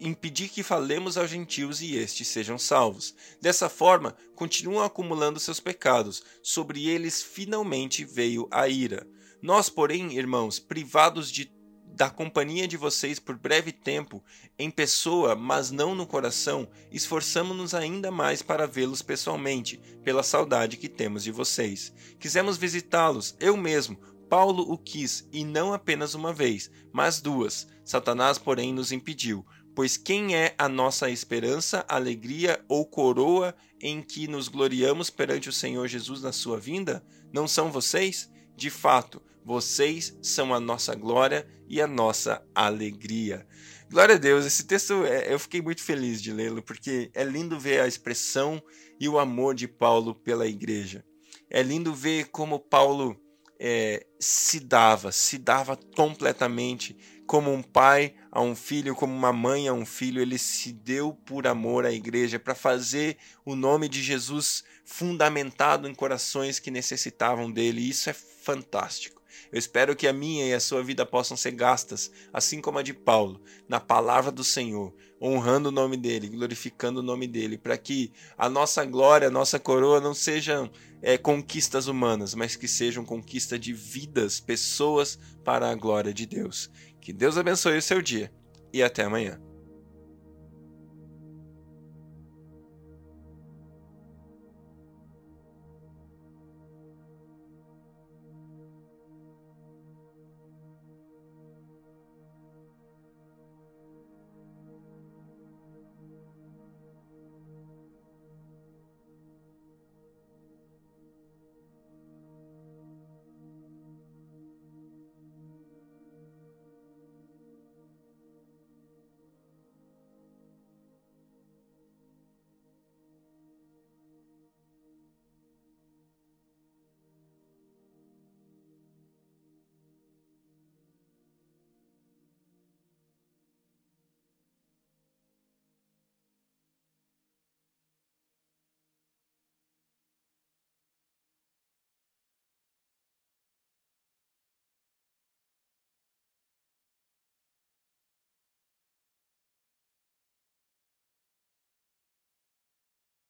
impedir 0.00 0.48
que 0.48 0.62
falemos 0.62 1.18
aos 1.18 1.30
gentios 1.30 1.82
e 1.82 1.96
estes 1.96 2.26
sejam 2.28 2.58
salvos. 2.58 3.14
Dessa 3.40 3.68
forma, 3.68 4.16
continuam 4.34 4.82
acumulando 4.82 5.38
seus 5.38 5.60
pecados, 5.60 6.22
sobre 6.42 6.88
eles 6.88 7.22
finalmente 7.22 8.04
veio 8.04 8.48
a 8.50 8.66
ira. 8.66 9.06
Nós, 9.42 9.68
porém, 9.68 10.16
irmãos, 10.16 10.58
privados 10.58 11.30
de 11.30 11.52
da 11.92 12.08
companhia 12.08 12.66
de 12.66 12.78
vocês 12.78 13.18
por 13.18 13.36
breve 13.36 13.72
tempo, 13.72 14.24
em 14.58 14.70
pessoa, 14.70 15.34
mas 15.34 15.70
não 15.70 15.94
no 15.94 16.06
coração, 16.06 16.66
esforçamo-nos 16.90 17.74
ainda 17.74 18.10
mais 18.10 18.40
para 18.40 18.66
vê-los 18.66 19.02
pessoalmente, 19.02 19.78
pela 20.02 20.22
saudade 20.22 20.78
que 20.78 20.88
temos 20.88 21.22
de 21.22 21.30
vocês. 21.30 21.92
Quisemos 22.18 22.56
visitá-los, 22.56 23.36
eu 23.38 23.56
mesmo, 23.56 23.98
Paulo 24.30 24.62
o 24.72 24.78
quis, 24.78 25.28
e 25.32 25.44
não 25.44 25.74
apenas 25.74 26.14
uma 26.14 26.32
vez, 26.32 26.70
mas 26.92 27.20
duas. 27.20 27.66
Satanás, 27.84 28.38
porém, 28.38 28.72
nos 28.72 28.92
impediu. 28.92 29.44
Pois 29.80 29.96
quem 29.96 30.36
é 30.36 30.54
a 30.58 30.68
nossa 30.68 31.08
esperança, 31.08 31.86
alegria 31.88 32.62
ou 32.68 32.84
coroa 32.84 33.54
em 33.80 34.02
que 34.02 34.28
nos 34.28 34.46
gloriamos 34.46 35.08
perante 35.08 35.48
o 35.48 35.52
Senhor 35.54 35.88
Jesus 35.88 36.20
na 36.20 36.32
sua 36.32 36.60
vinda? 36.60 37.02
Não 37.32 37.48
são 37.48 37.72
vocês? 37.72 38.30
De 38.54 38.68
fato, 38.68 39.22
vocês 39.42 40.14
são 40.20 40.52
a 40.52 40.60
nossa 40.60 40.94
glória 40.94 41.48
e 41.66 41.80
a 41.80 41.86
nossa 41.86 42.46
alegria. 42.54 43.46
Glória 43.90 44.16
a 44.16 44.18
Deus, 44.18 44.44
esse 44.44 44.66
texto 44.66 45.02
é, 45.06 45.32
eu 45.32 45.38
fiquei 45.38 45.62
muito 45.62 45.82
feliz 45.82 46.20
de 46.20 46.30
lê-lo, 46.30 46.62
porque 46.62 47.10
é 47.14 47.24
lindo 47.24 47.58
ver 47.58 47.80
a 47.80 47.88
expressão 47.88 48.62
e 49.00 49.08
o 49.08 49.18
amor 49.18 49.54
de 49.54 49.66
Paulo 49.66 50.14
pela 50.14 50.46
igreja. 50.46 51.02
É 51.48 51.62
lindo 51.62 51.94
ver 51.94 52.26
como 52.26 52.60
Paulo 52.60 53.18
é, 53.58 54.06
se 54.18 54.60
dava, 54.60 55.10
se 55.10 55.38
dava 55.38 55.74
completamente 55.96 56.98
como 57.30 57.52
um 57.52 57.62
pai 57.62 58.12
a 58.32 58.40
um 58.40 58.56
filho, 58.56 58.92
como 58.96 59.14
uma 59.14 59.32
mãe 59.32 59.68
a 59.68 59.72
um 59.72 59.86
filho, 59.86 60.20
ele 60.20 60.36
se 60.36 60.72
deu 60.72 61.12
por 61.24 61.46
amor 61.46 61.86
à 61.86 61.92
igreja, 61.92 62.40
para 62.40 62.56
fazer 62.56 63.16
o 63.44 63.54
nome 63.54 63.88
de 63.88 64.02
Jesus 64.02 64.64
fundamentado 64.84 65.88
em 65.88 65.94
corações 65.94 66.58
que 66.58 66.72
necessitavam 66.72 67.48
dele. 67.48 67.88
Isso 67.88 68.10
é 68.10 68.12
fantástico. 68.12 69.19
Eu 69.52 69.58
espero 69.58 69.96
que 69.96 70.06
a 70.06 70.12
minha 70.12 70.46
e 70.46 70.54
a 70.54 70.60
sua 70.60 70.82
vida 70.82 71.04
possam 71.06 71.36
ser 71.36 71.52
gastas, 71.52 72.10
assim 72.32 72.60
como 72.60 72.78
a 72.78 72.82
de 72.82 72.94
Paulo, 72.94 73.40
na 73.68 73.80
palavra 73.80 74.30
do 74.30 74.44
Senhor, 74.44 74.94
honrando 75.20 75.68
o 75.68 75.72
nome 75.72 75.96
dele, 75.96 76.28
glorificando 76.28 77.00
o 77.00 77.02
nome 77.02 77.26
dele, 77.26 77.58
para 77.58 77.76
que 77.76 78.12
a 78.36 78.48
nossa 78.48 78.84
glória, 78.84 79.28
a 79.28 79.30
nossa 79.30 79.58
coroa 79.58 80.00
não 80.00 80.14
sejam 80.14 80.70
é, 81.02 81.18
conquistas 81.18 81.86
humanas, 81.86 82.34
mas 82.34 82.56
que 82.56 82.68
sejam 82.68 83.04
conquista 83.04 83.58
de 83.58 83.72
vidas, 83.72 84.40
pessoas 84.40 85.18
para 85.44 85.70
a 85.70 85.74
glória 85.74 86.12
de 86.12 86.26
Deus. 86.26 86.70
Que 87.00 87.12
Deus 87.12 87.36
abençoe 87.36 87.78
o 87.78 87.82
seu 87.82 88.00
dia 88.00 88.32
e 88.72 88.82
até 88.82 89.04
amanhã. 89.04 89.49